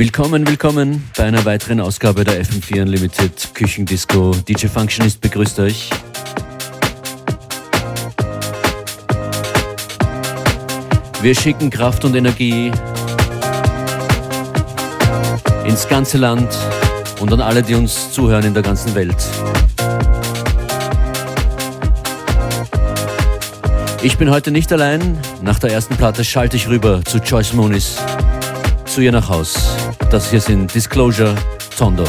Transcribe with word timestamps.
Willkommen, 0.00 0.48
willkommen 0.48 1.10
bei 1.14 1.24
einer 1.24 1.44
weiteren 1.44 1.78
Ausgabe 1.78 2.24
der 2.24 2.42
FM4 2.42 2.80
Unlimited 2.80 3.54
Küchendisco. 3.54 4.34
DJ 4.48 4.66
Functionist 4.66 5.20
begrüßt 5.20 5.60
euch. 5.60 5.90
Wir 11.20 11.34
schicken 11.34 11.68
Kraft 11.68 12.06
und 12.06 12.14
Energie 12.14 12.72
ins 15.66 15.86
ganze 15.86 16.16
Land 16.16 16.48
und 17.20 17.30
an 17.34 17.42
alle, 17.42 17.62
die 17.62 17.74
uns 17.74 18.10
zuhören 18.10 18.46
in 18.46 18.54
der 18.54 18.62
ganzen 18.62 18.94
Welt. 18.94 19.22
Ich 24.00 24.16
bin 24.16 24.30
heute 24.30 24.50
nicht 24.50 24.72
allein. 24.72 25.18
Nach 25.42 25.58
der 25.58 25.72
ersten 25.72 25.94
Platte 25.96 26.24
schalte 26.24 26.56
ich 26.56 26.68
rüber 26.68 27.04
zu 27.04 27.18
Joyce 27.18 27.52
Moonis, 27.52 27.96
zu 28.86 29.02
ihr 29.02 29.12
nach 29.12 29.28
Haus. 29.28 29.79
Das 30.10 30.28
hier 30.28 30.40
sind 30.40 30.74
Disclosure 30.74 31.36
Tondo. 31.78 32.02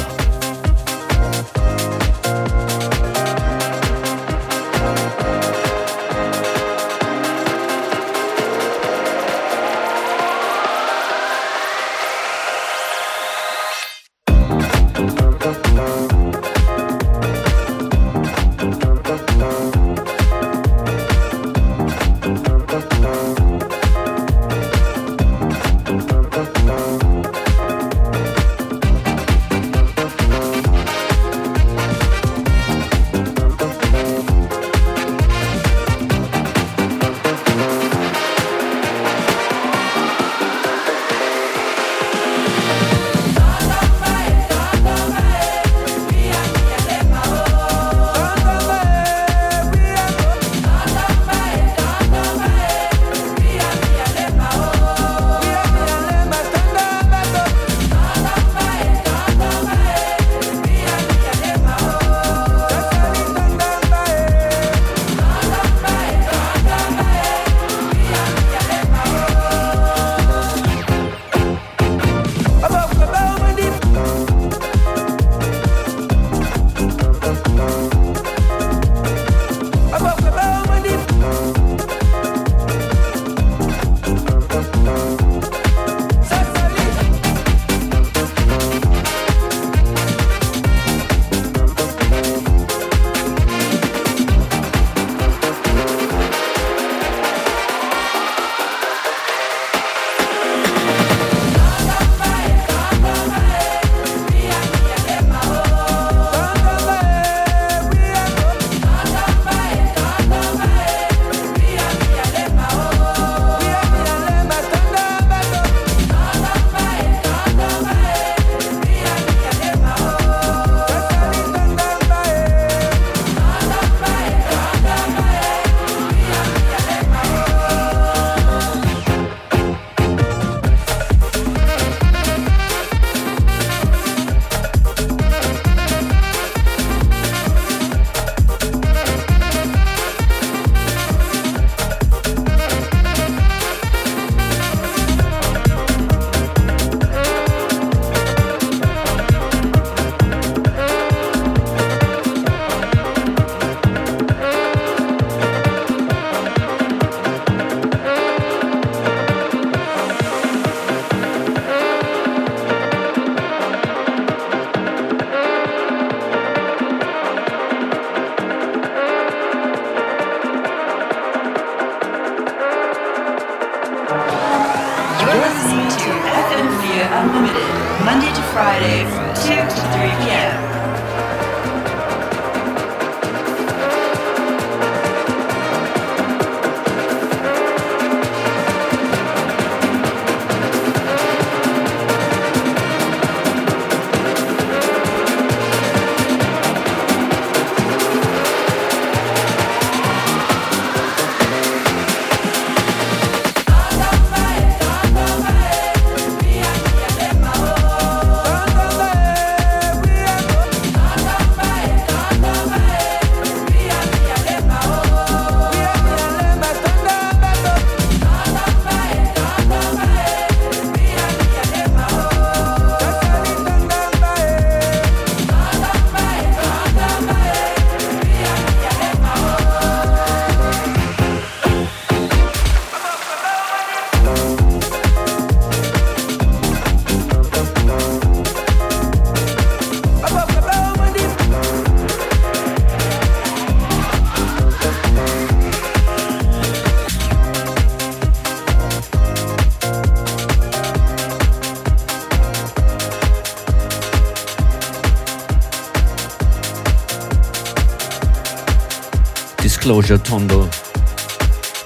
Disclosure 259.81 260.21
Tondo. 260.21 260.69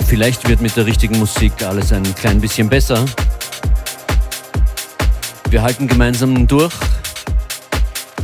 Vielleicht 0.05 0.49
wird 0.49 0.59
mit 0.59 0.75
der 0.75 0.85
richtigen 0.85 1.17
Musik 1.17 1.53
alles 1.63 1.93
ein 1.93 2.03
klein 2.15 2.41
bisschen 2.41 2.67
besser. 2.67 3.05
wir 5.49 5.61
halten 5.61 5.87
gemeinsam 5.87 6.45
durch. 6.45 6.73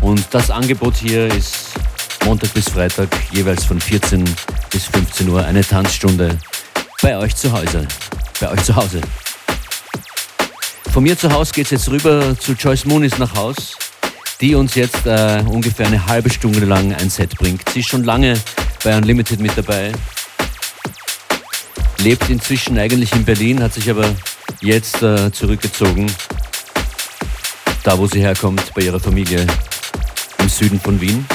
Und 0.02 0.26
das 0.32 0.52
Angebot 0.52 0.98
hier 0.98 1.34
ist 1.34 1.70
Montag 2.26 2.54
bis 2.54 2.68
Freitag 2.68 3.08
jeweils 3.32 3.64
von 3.64 3.80
14 3.80 4.26
bis 4.72 4.88
15 4.88 5.30
Uhr 5.30 5.46
eine 5.46 5.64
Tanzstunde 5.64 6.38
bei 7.02 7.18
euch 7.18 7.34
zu 7.38 7.50
Hause. 7.54 7.88
Bei 8.42 8.52
euch 8.52 8.64
zu 8.64 8.76
Hause. 8.76 9.00
Von 10.92 11.04
mir 11.04 11.18
zu 11.18 11.32
Hause 11.32 11.54
geht 11.54 11.68
es 11.68 11.72
jetzt 11.72 11.90
rüber 11.90 12.38
zu 12.38 12.56
Joyce 12.56 12.88
Moonis 12.88 13.18
nach 13.20 13.36
Haus, 13.36 13.78
die 14.42 14.54
uns 14.54 14.76
jetzt 14.76 15.06
äh, 15.06 15.42
ungefähr 15.48 15.88
eine 15.88 16.06
halbe 16.08 16.30
Stunde 16.30 16.66
lang 16.66 16.94
ein 16.94 17.10
Set 17.10 17.38
bringt. 17.38 17.70
Sie 17.70 17.80
ist 17.80 17.88
schon 17.88 18.04
lange 18.04 18.38
bei 18.84 18.98
Unlimited 18.98 19.40
mit 19.40 19.56
dabei, 19.56 19.92
lebt 22.00 22.30
inzwischen 22.30 22.78
eigentlich 22.78 23.14
in 23.14 23.24
Berlin, 23.24 23.62
hat 23.62 23.74
sich 23.74 23.90
aber 23.90 24.10
jetzt 24.62 25.02
äh, 25.04 25.32
zurückgezogen, 25.32 26.12
da 27.84 27.98
wo 27.98 28.08
sie 28.08 28.22
herkommt, 28.22 28.74
bei 28.74 28.82
ihrer 28.82 29.00
Familie 29.00 29.46
im 30.40 30.50
Süden 30.50 30.80
von 30.80 31.00
Wien. 31.00 31.26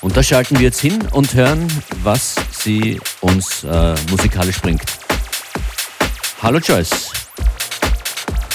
Und 0.00 0.16
da 0.16 0.22
schalten 0.22 0.58
wir 0.58 0.66
jetzt 0.66 0.80
hin 0.80 1.06
und 1.12 1.34
hören, 1.34 1.66
was 2.02 2.36
sie 2.50 3.00
uns 3.20 3.64
äh, 3.64 3.94
musikalisch 4.10 4.60
bringt. 4.60 4.82
Hallo 6.42 6.58
Joyce. 6.58 7.10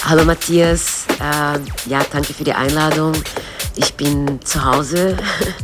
Hallo 0.04 0.26
Matthias, 0.26 1.06
äh, 1.20 1.60
ja, 1.90 2.04
danke 2.12 2.34
für 2.34 2.44
die 2.44 2.54
Einladung. 2.54 3.14
Ich 3.80 3.94
bin 3.94 4.42
zu 4.44 4.66
Hause, 4.66 5.16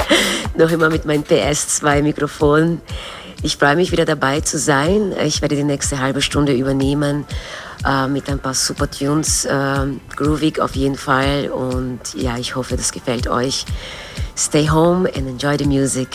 noch 0.58 0.72
immer 0.72 0.90
mit 0.90 1.04
meinem 1.04 1.24
PS2-Mikrofon. 1.24 2.80
Ich 3.44 3.58
freue 3.58 3.76
mich 3.76 3.92
wieder 3.92 4.06
dabei 4.06 4.40
zu 4.40 4.58
sein. 4.58 5.14
Ich 5.26 5.42
werde 5.42 5.58
die 5.58 5.66
nächste 5.66 6.00
halbe 6.00 6.22
Stunde 6.22 6.54
übernehmen 6.54 7.26
äh, 7.86 8.08
mit 8.08 8.30
ein 8.30 8.40
paar 8.40 8.54
super 8.54 8.90
Tunes, 8.90 9.44
äh, 9.44 9.86
groovig 10.16 10.62
auf 10.62 10.78
jeden 10.78 10.96
Fall. 10.96 11.50
Und 11.50 12.00
ja, 12.14 12.38
ich 12.38 12.56
hoffe, 12.56 12.78
das 12.78 12.94
gefällt 12.94 13.28
euch. 13.28 13.66
Stay 14.38 14.70
home 14.70 15.10
and 15.14 15.28
enjoy 15.28 15.58
the 15.58 15.66
music. 15.66 16.08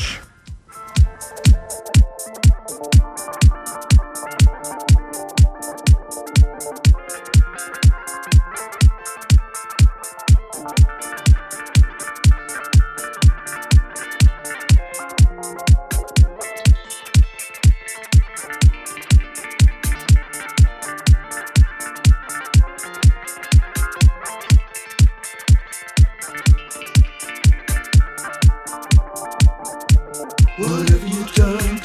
What 30.70 30.88
have 30.88 31.08
you 31.08 31.24
done? 31.34 31.79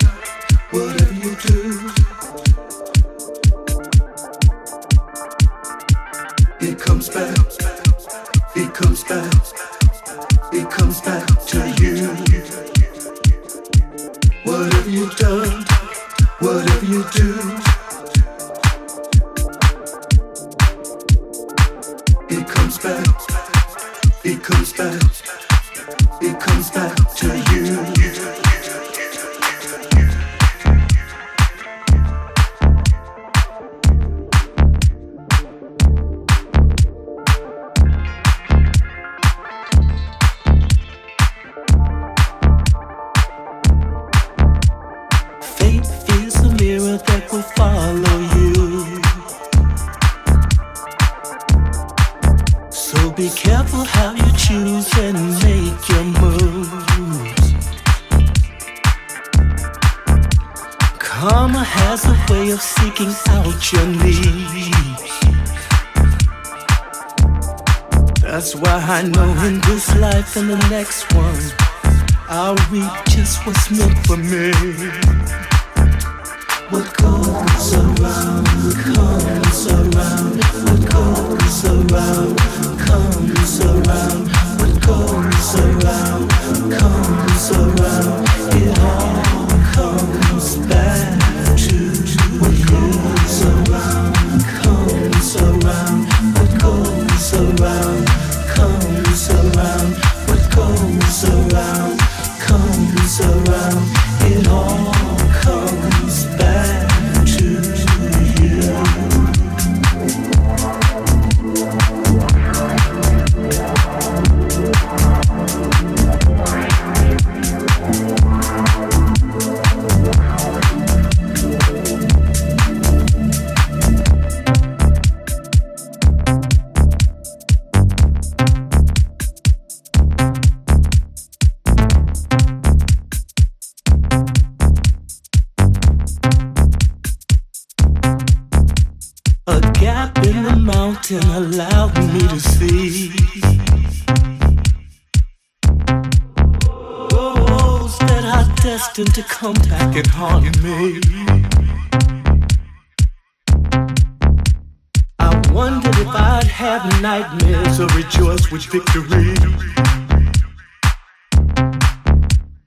victory. 158.72 159.34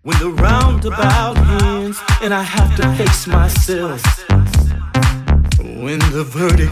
When 0.02 0.18
the 0.18 0.30
roundabout 0.30 1.36
ends 1.62 2.00
and 2.22 2.32
I 2.32 2.42
have 2.42 2.76
to 2.76 2.82
face 2.96 3.26
myself. 3.26 4.02
When 5.58 5.98
the 6.16 6.24
verdict 6.24 6.67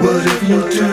whatever 0.00 0.44
you 0.44 0.60
do, 0.70 0.86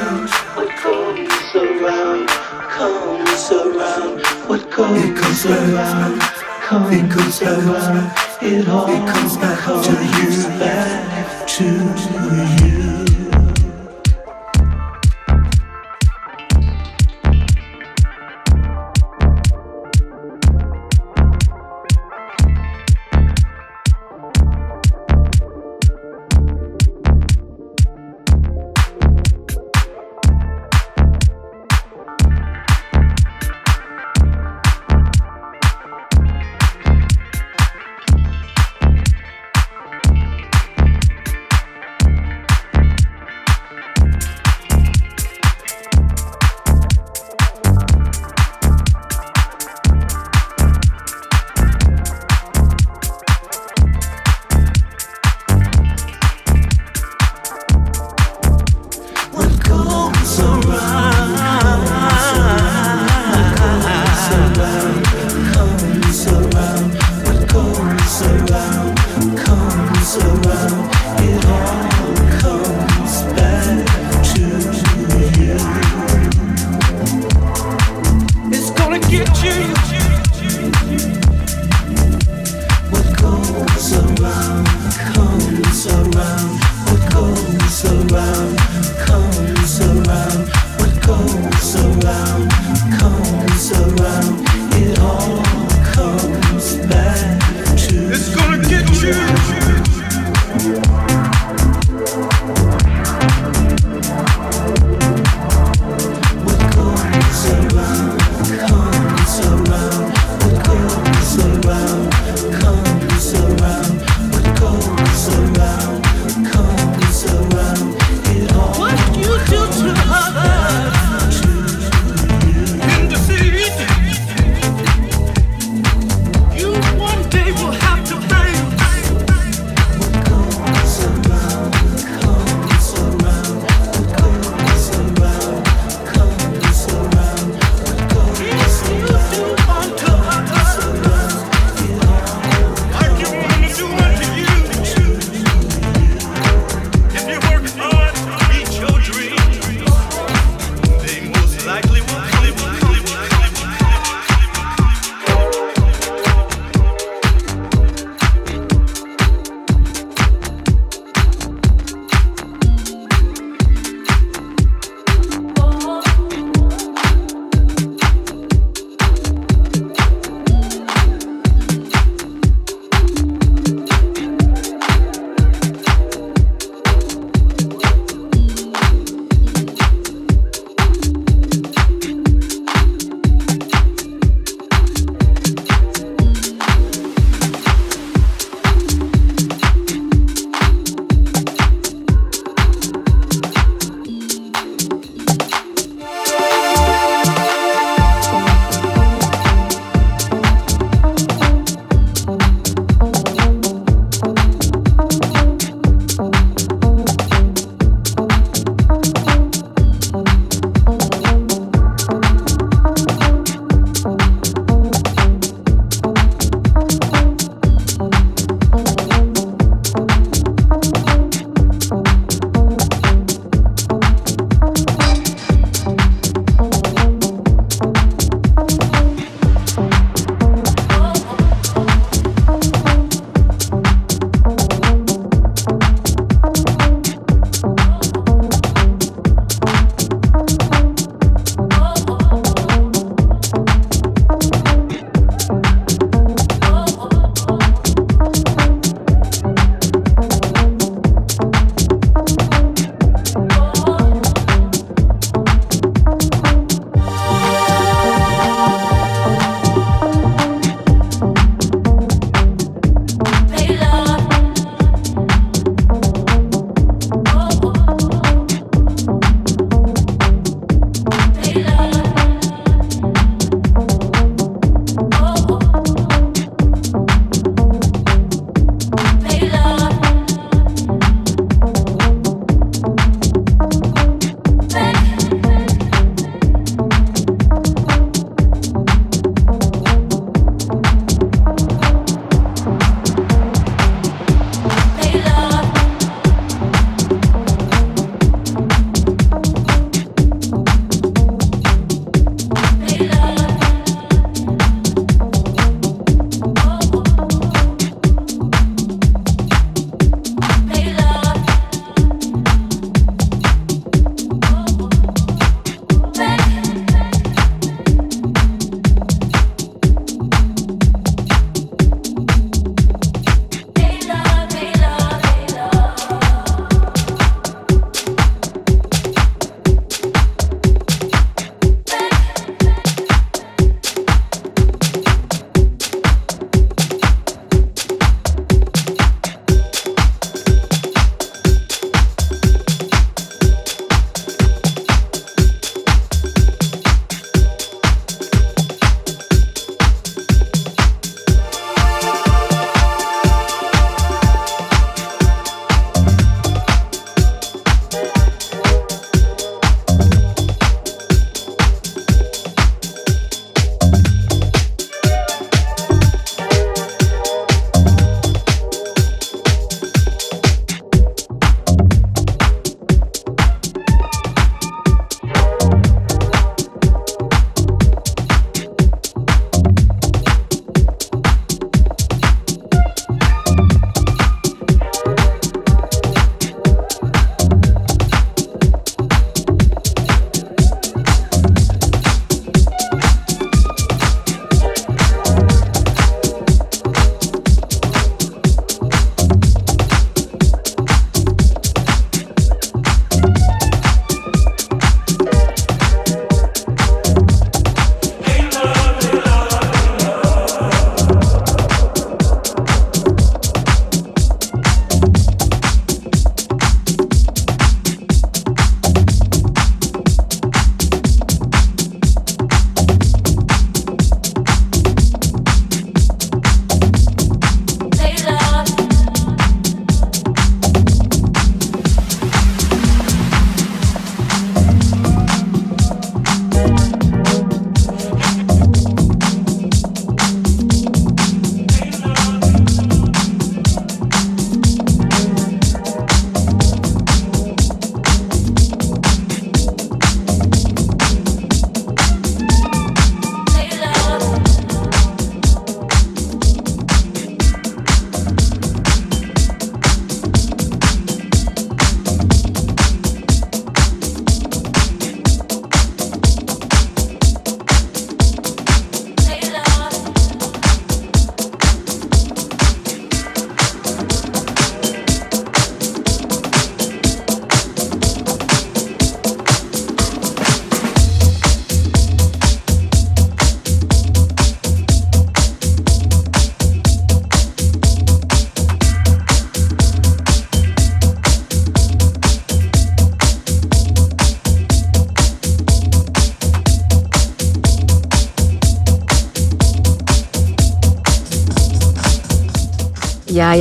what 0.55 0.69
comes 0.77 1.55
around, 1.55 2.27
comes 2.69 3.51
around, 3.51 4.21
what 4.47 4.71
comes 4.71 5.03
it 5.03 5.17
comes 5.17 5.45
around, 5.45 6.21
comes 6.61 6.95
it 6.95 7.11
comes 7.11 7.41
around, 7.41 8.11
it 8.41 8.67
all 8.69 8.87
it 8.89 9.07
comes 9.07 9.37
back 9.37 9.59
comes 9.59 9.85
to 9.87 9.91
you, 9.91 10.59
back 10.59 11.47
to 11.47 13.07
you. 13.07 13.12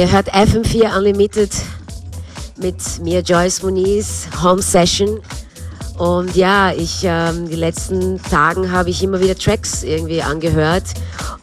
Ihr 0.02 0.10
hört 0.10 0.34
FM4 0.34 0.98
Unlimited 0.98 1.52
mit 2.56 2.74
mir, 3.02 3.20
Joyce 3.20 3.62
Muniz, 3.62 4.26
Home 4.42 4.60
Session. 4.60 5.20
Und 5.96 6.34
ja, 6.34 6.72
ich, 6.72 7.02
ähm, 7.04 7.48
die 7.48 7.54
letzten 7.54 8.20
Tagen 8.20 8.72
habe 8.72 8.90
ich 8.90 9.00
immer 9.04 9.20
wieder 9.20 9.36
Tracks 9.36 9.84
irgendwie 9.84 10.20
angehört. 10.20 10.82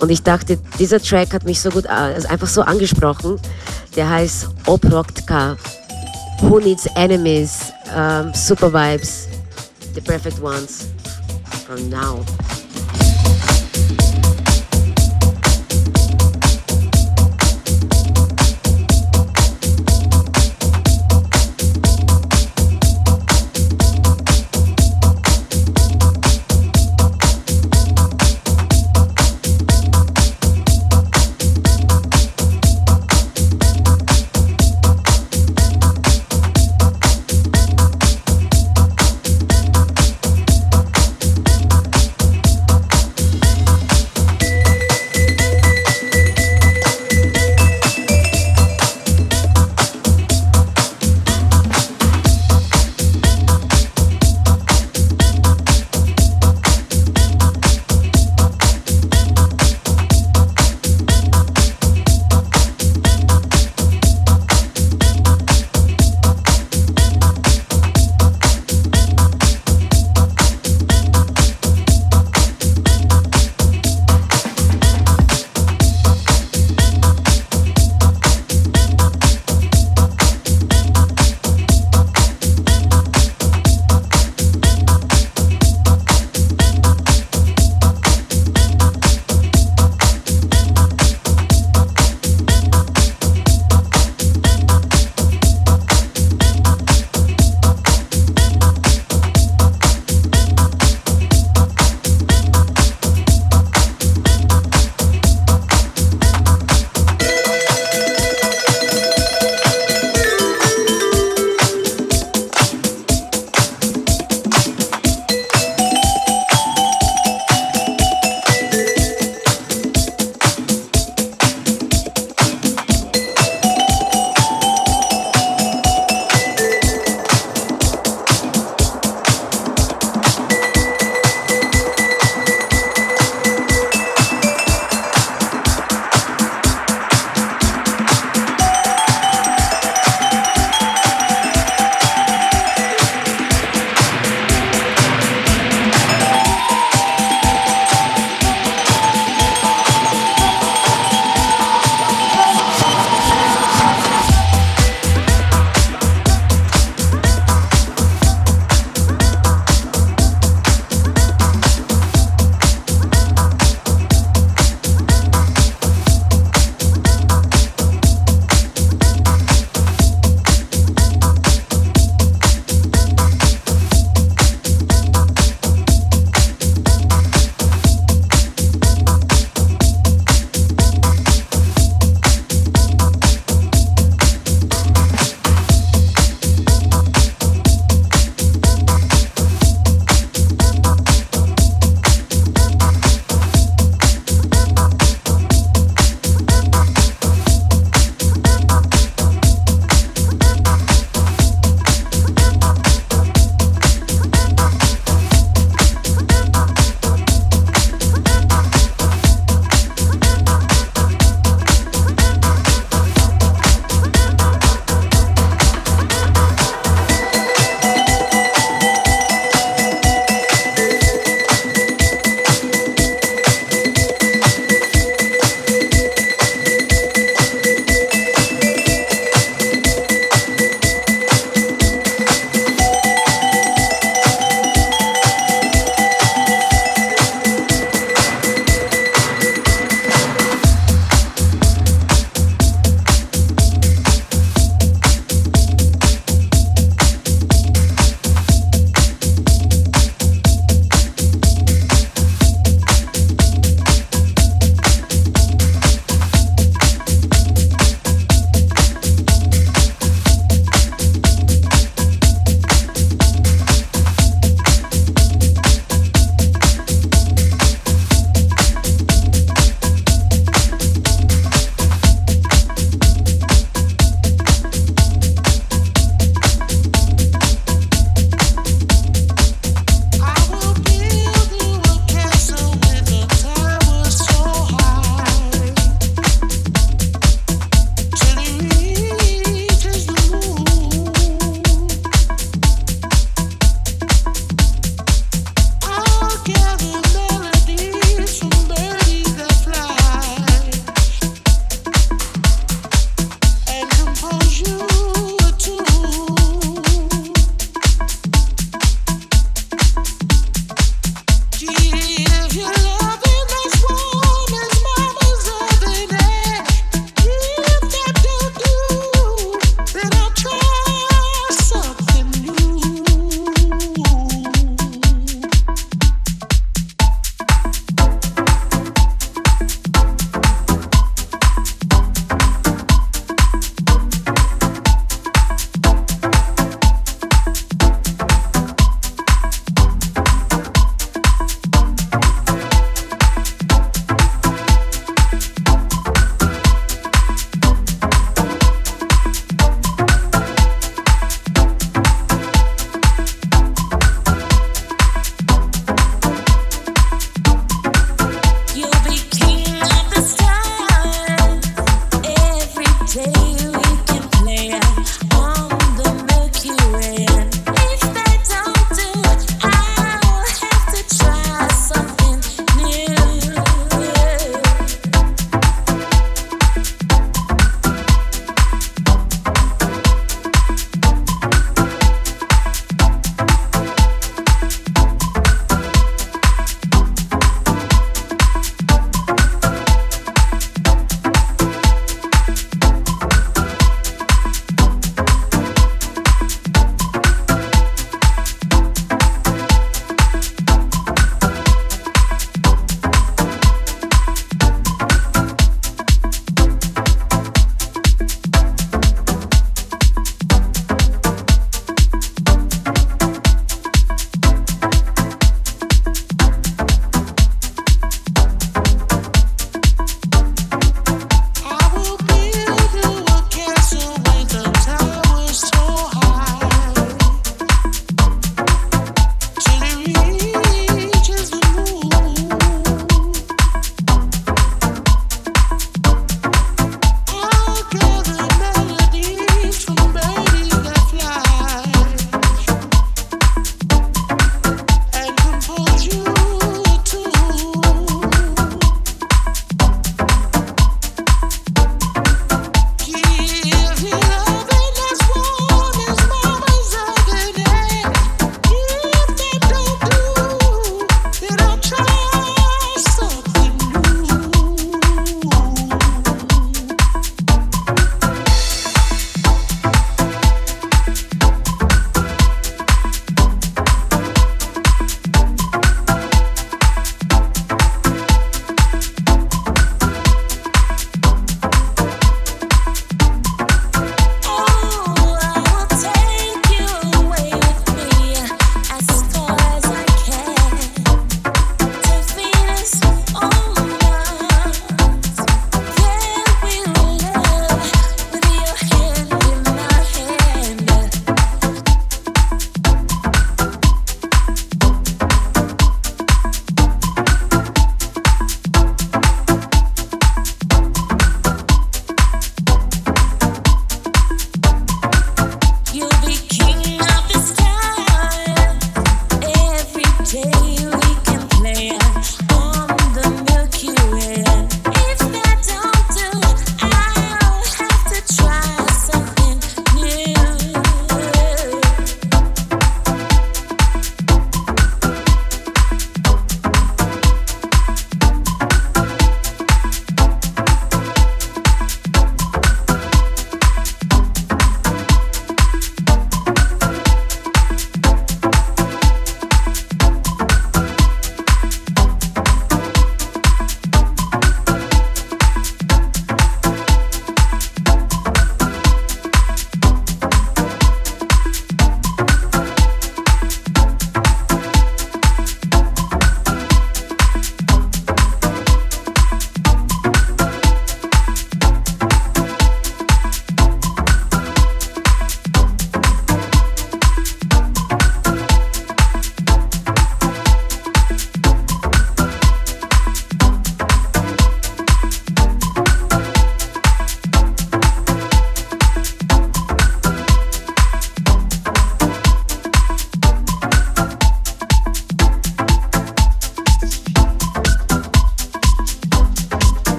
Und 0.00 0.10
ich 0.10 0.24
dachte, 0.24 0.58
dieser 0.76 1.00
Track 1.00 1.34
hat 1.34 1.44
mich 1.44 1.60
so 1.60 1.70
gut, 1.70 1.86
also 1.86 2.26
einfach 2.26 2.48
so 2.48 2.62
angesprochen. 2.62 3.38
Der 3.94 4.10
heißt 4.10 4.48
Oproktka. 4.66 5.56
Who 6.40 6.58
Needs 6.58 6.86
Enemies? 6.96 7.72
Um, 7.96 8.34
super 8.34 8.72
Vibes. 8.72 9.28
The 9.94 10.00
Perfect 10.00 10.42
Ones. 10.42 10.88
From 11.64 11.88
now. 11.88 12.24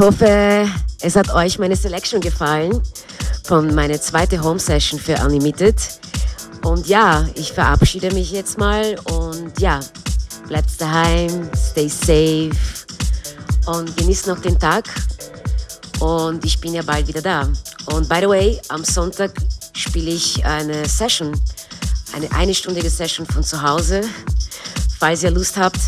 Ich 0.00 0.06
hoffe, 0.06 0.66
es 1.02 1.14
hat 1.14 1.28
euch 1.34 1.58
meine 1.58 1.76
Selection 1.76 2.22
gefallen 2.22 2.80
von 3.44 3.74
meiner 3.74 4.00
zweiten 4.00 4.42
Home 4.42 4.58
Session 4.58 4.98
für 4.98 5.14
Unlimited. 5.16 5.76
Und 6.64 6.86
ja, 6.86 7.28
ich 7.34 7.52
verabschiede 7.52 8.10
mich 8.14 8.32
jetzt 8.32 8.56
mal 8.56 8.98
und 9.12 9.60
ja, 9.60 9.78
bleibt 10.48 10.70
daheim, 10.80 11.50
stay 11.54 11.86
safe 11.86 12.50
und 13.66 13.94
genießt 13.98 14.28
noch 14.28 14.40
den 14.40 14.58
Tag. 14.58 14.88
Und 15.98 16.46
ich 16.46 16.58
bin 16.58 16.72
ja 16.72 16.80
bald 16.80 17.06
wieder 17.06 17.20
da. 17.20 17.42
Und 17.92 18.08
by 18.08 18.20
the 18.22 18.28
way, 18.28 18.58
am 18.68 18.82
Sonntag 18.82 19.32
spiele 19.74 20.12
ich 20.12 20.42
eine 20.46 20.88
Session, 20.88 21.38
eine 22.14 22.32
einstündige 22.32 22.88
Session 22.88 23.26
von 23.26 23.44
zu 23.44 23.60
Hause. 23.60 24.00
Falls 24.98 25.22
ihr 25.24 25.30
Lust 25.30 25.58
habt, 25.58 25.78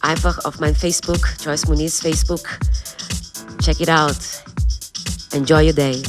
einfach 0.00 0.42
auf 0.46 0.60
mein 0.60 0.74
Facebook, 0.74 1.28
Joyce 1.44 1.66
Muniz 1.66 2.00
Facebook, 2.00 2.48
check 3.64 3.80
it 3.80 3.88
out. 3.88 4.42
Enjoy 5.32 5.60
your 5.60 5.72
day. 5.72 6.02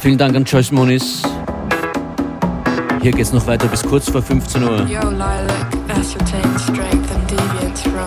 Vielen 0.00 0.16
Dank 0.16 0.36
an 0.36 0.44
Joyce 0.44 0.70
Moniz. 0.70 1.22
Hier 3.02 3.10
geht's 3.10 3.32
noch 3.32 3.44
weiter 3.48 3.66
bis 3.66 3.82
kurz 3.82 4.08
vor 4.08 4.22
15 4.22 4.62
Uhr. 4.62 4.86
Yo, 4.86 5.10
Lilac, 5.10 5.66
ascertain 5.88 6.56
strength 6.56 7.10
and 7.12 7.28
deviance 7.28 7.82
from. 7.82 8.06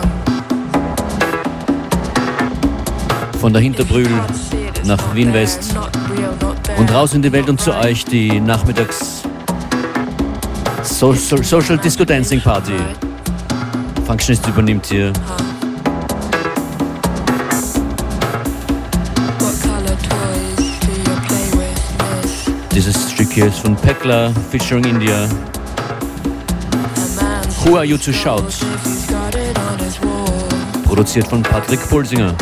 Von 3.38 3.52
der 3.52 3.60
Hinterbrühl 3.60 4.08
nach 4.84 5.14
Wien 5.14 5.34
West 5.34 5.76
und 6.78 6.90
raus 6.94 7.12
in 7.12 7.20
die 7.20 7.30
Welt 7.30 7.50
und 7.50 7.60
zu 7.60 7.76
euch 7.76 8.06
die 8.06 8.40
Nachmittags 8.40 9.22
Social, 10.82 11.44
Social 11.44 11.76
Disco 11.76 12.06
Dancing 12.06 12.40
Party. 12.40 12.72
Functionist 14.06 14.46
übernimmt 14.48 14.86
hier. 14.86 15.12
Dieses 22.74 23.12
Stück 23.12 23.30
hier 23.32 23.46
ist 23.48 23.58
von 23.58 23.76
Pekla 23.76 24.32
featuring 24.50 24.84
India. 24.84 25.28
Who 27.64 27.76
Are 27.76 27.84
You 27.84 27.98
to 27.98 28.12
Shout? 28.12 28.44
Produziert 30.84 31.28
von 31.28 31.42
Patrick 31.42 31.86
Pulsinger. 31.90 32.34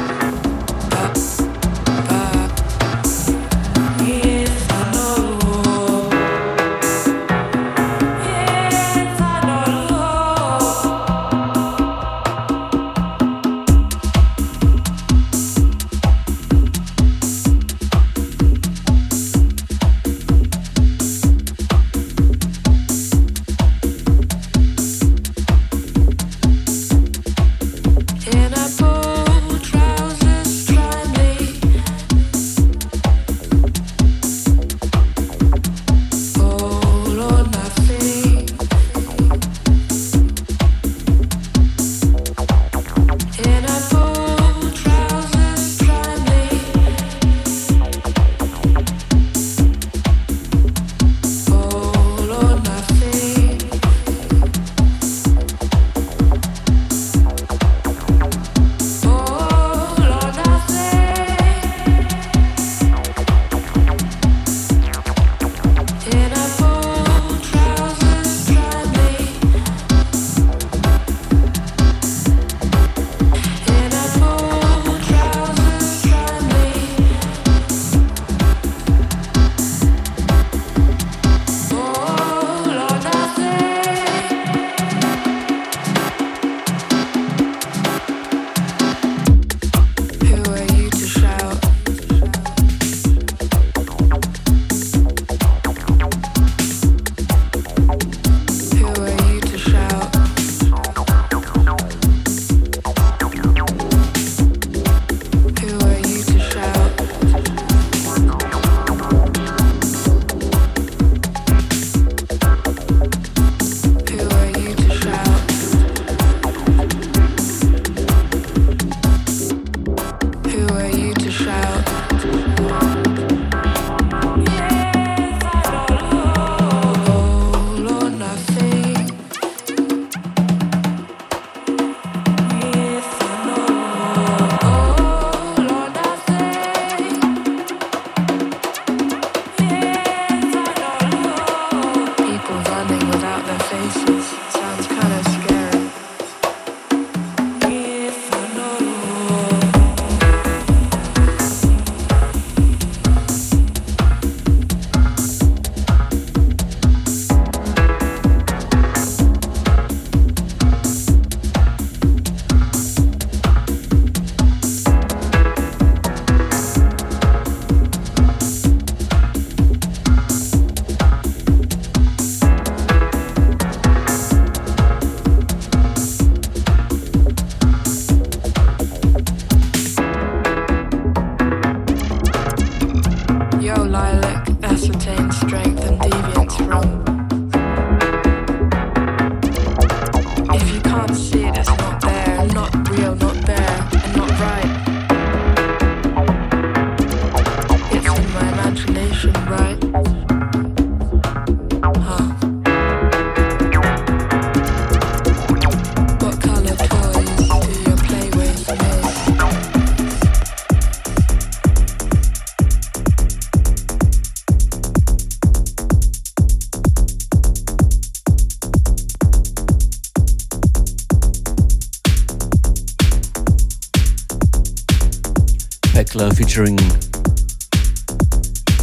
Featuring 226.61 226.79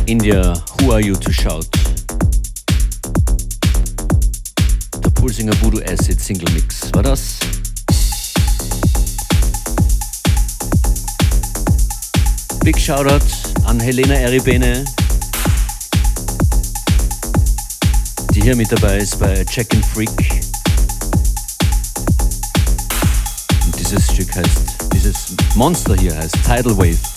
India, 0.07 0.55
Who 0.79 0.91
Are 0.91 1.01
You 1.01 1.15
to 1.15 1.31
Shout? 1.31 1.67
Der 5.03 5.11
Pulsinger 5.11 5.53
Voodoo 5.61 5.81
Acid 5.83 6.19
Single 6.19 6.51
Mix, 6.53 6.91
war 6.93 7.03
das? 7.03 7.37
Big 12.63 12.79
Shoutout 12.79 13.21
an 13.65 13.79
Helena 13.79 14.15
Eribene, 14.15 14.83
die 18.33 18.41
hier 18.41 18.55
mit 18.55 18.71
dabei 18.71 18.97
ist 18.97 19.19
bei 19.19 19.45
Check 19.45 19.73
and 19.75 19.85
Freak. 19.85 20.09
Und 23.65 23.79
dieses 23.79 24.11
Stück 24.11 24.35
heißt, 24.35 24.91
dieses 24.93 25.35
Monster 25.55 25.95
hier 25.95 26.15
heißt 26.17 26.35
Tidal 26.43 26.75
Wave. 26.75 27.16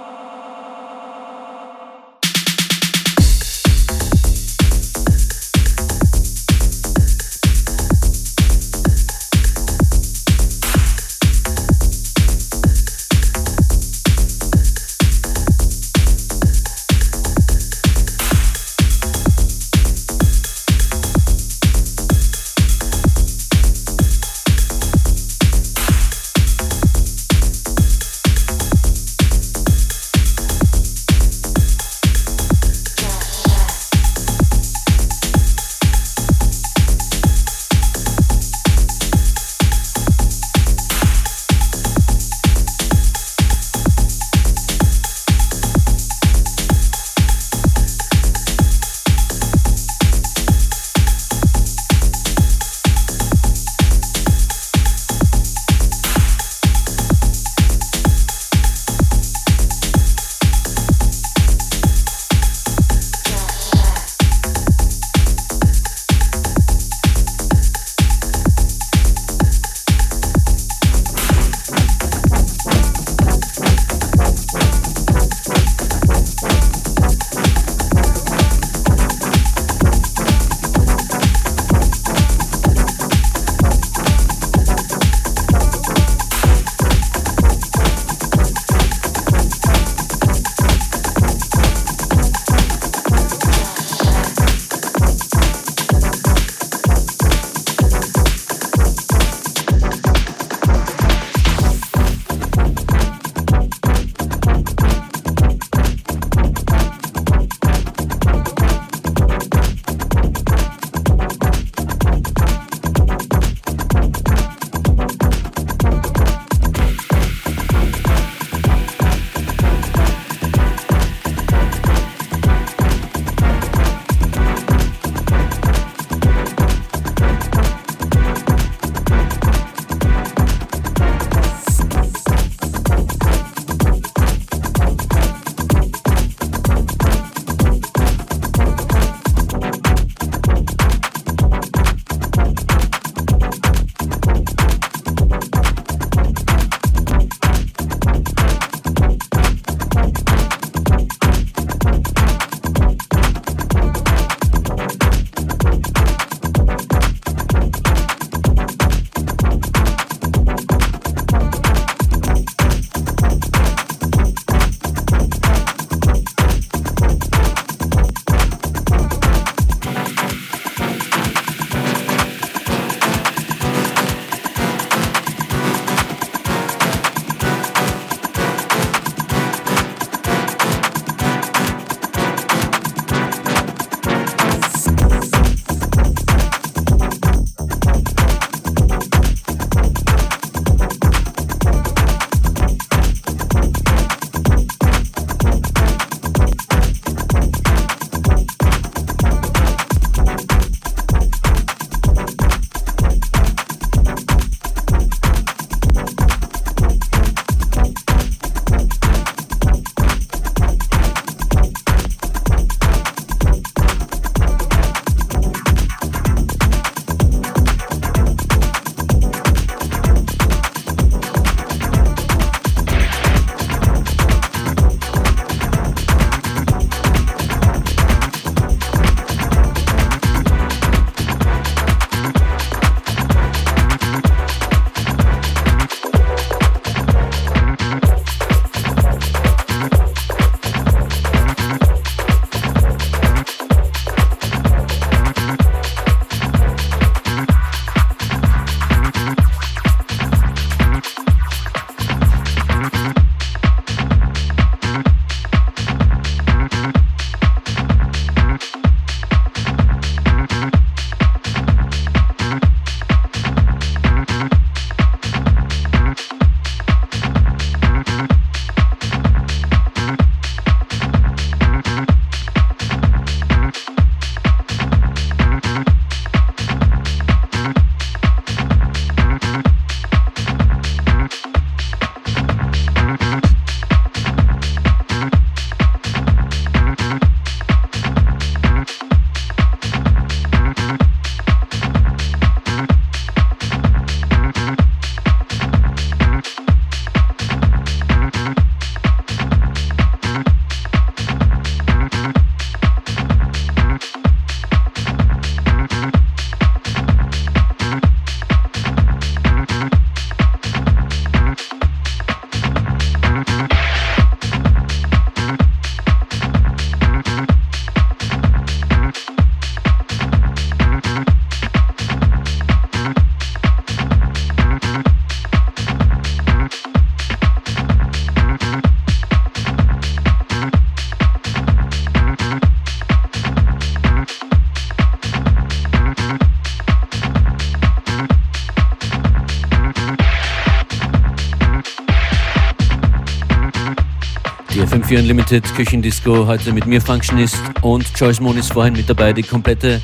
FM4 345.11 345.19
Unlimited 345.19 345.75
Küchendisco 345.75 346.47
heute 346.47 346.71
mit 346.71 346.85
mir 346.85 347.01
Functionist 347.01 347.59
und 347.81 348.05
Joyce 348.17 348.39
Moon 348.39 348.57
ist 348.57 348.71
vorhin 348.71 348.93
mit 348.93 349.09
dabei. 349.09 349.33
Die 349.33 349.43
komplette 349.43 350.01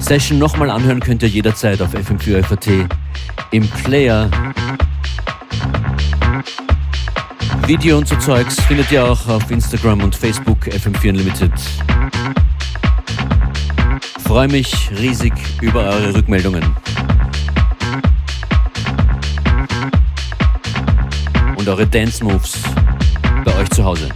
Session 0.00 0.40
nochmal 0.40 0.68
anhören 0.68 0.98
könnt 0.98 1.22
ihr 1.22 1.28
jederzeit 1.28 1.80
auf 1.80 1.94
FM4 1.94 2.42
FAT 2.42 2.66
im 3.52 3.68
Player. 3.68 4.28
Video 7.68 7.98
und 7.98 8.08
so 8.08 8.16
Zeugs 8.16 8.60
findet 8.62 8.90
ihr 8.90 9.04
auch 9.04 9.28
auf 9.28 9.48
Instagram 9.48 10.02
und 10.02 10.16
Facebook 10.16 10.58
FM4 10.66 11.10
Unlimited. 11.10 11.52
Freue 14.24 14.48
mich 14.48 14.90
riesig 14.98 15.34
über 15.60 15.84
eure 15.84 16.16
Rückmeldungen. 16.16 16.64
Und 21.56 21.68
eure 21.68 21.86
Dance 21.86 22.24
Moves 22.24 22.60
bei 23.44 23.54
euch 23.56 23.70
zu 23.70 23.84
Hause. 23.84 24.08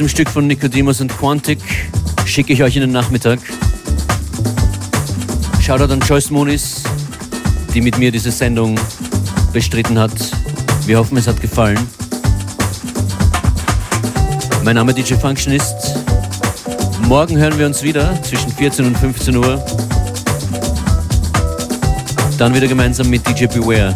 Diesem 0.00 0.08
Stück 0.08 0.30
von 0.30 0.46
Nicodemus 0.46 1.02
und 1.02 1.14
Quantic 1.14 1.58
schicke 2.24 2.54
ich 2.54 2.62
euch 2.62 2.74
in 2.74 2.80
den 2.80 2.90
Nachmittag. 2.90 3.38
Shoutout 5.60 5.92
an 5.92 6.00
Joyce 6.00 6.30
Moonis, 6.30 6.84
die 7.74 7.82
mit 7.82 7.98
mir 7.98 8.10
diese 8.10 8.30
Sendung 8.30 8.80
bestritten 9.52 9.98
hat. 9.98 10.12
Wir 10.86 10.96
hoffen, 10.96 11.18
es 11.18 11.26
hat 11.26 11.38
gefallen. 11.42 11.78
Mein 14.64 14.76
Name 14.76 14.94
DJ 14.94 15.16
Function 15.16 15.52
ist. 15.52 15.76
Morgen 17.02 17.36
hören 17.36 17.58
wir 17.58 17.66
uns 17.66 17.82
wieder 17.82 18.22
zwischen 18.22 18.50
14 18.52 18.86
und 18.86 18.96
15 18.96 19.36
Uhr. 19.36 19.62
Dann 22.38 22.54
wieder 22.54 22.68
gemeinsam 22.68 23.10
mit 23.10 23.28
DJ 23.28 23.48
Beware. 23.48 23.94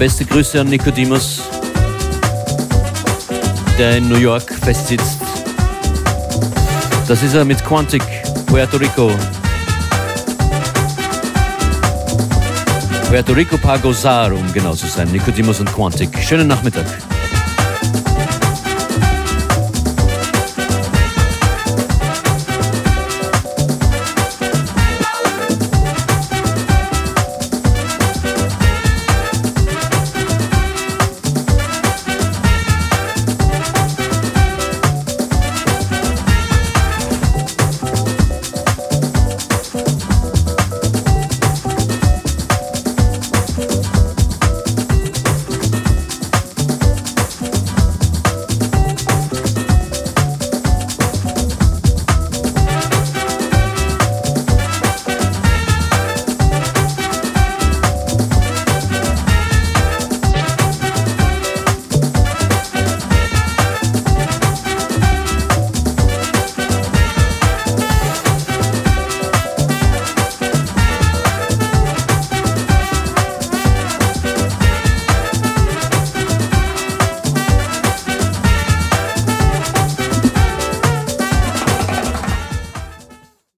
Beste 0.00 0.24
Grüße 0.24 0.58
an 0.58 0.68
Nicodemus, 0.68 1.42
der 3.78 3.98
in 3.98 4.08
New 4.08 4.16
York 4.16 4.50
festsitzt. 4.50 5.18
Das 7.06 7.22
ist 7.22 7.34
er 7.34 7.44
mit 7.44 7.62
Quantic, 7.62 8.02
Puerto 8.46 8.78
Rico. 8.78 9.12
Puerto 13.10 13.34
Rico 13.34 13.58
Pagosar, 13.58 14.32
um 14.32 14.50
genau 14.54 14.72
zu 14.72 14.86
sein. 14.86 15.06
Nicodemus 15.12 15.60
und 15.60 15.70
Quantic. 15.70 16.16
Schönen 16.22 16.48
Nachmittag. 16.48 16.86